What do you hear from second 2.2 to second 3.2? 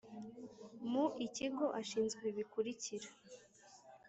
ibi bikurikira